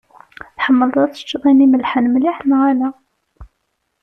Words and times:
Tḥemmleḍ 0.55 0.95
ad 1.03 1.11
teččeḍ 1.13 1.43
ayen 1.45 1.65
imellḥen 1.65 2.05
mliḥ 2.13 2.37
neɣ 2.43 2.61
ala? 2.71 2.89